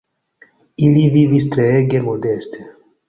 Ili 0.87 1.03
vivis 1.15 1.45
treege 1.57 2.01
modeste. 2.07 2.67